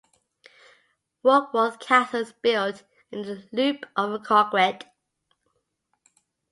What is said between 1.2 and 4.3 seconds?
Warkworth Castle is built in a loop of the